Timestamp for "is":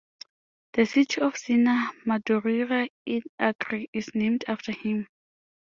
3.93-4.09